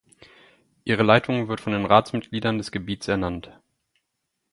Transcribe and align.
Ihre 0.83 1.03
Leitung 1.03 1.47
wird 1.47 1.61
von 1.61 1.73
den 1.73 1.85
Ratsmitgliedern 1.85 2.57
des 2.57 2.71
Gebiets 2.71 3.07
ernannt. 3.07 3.51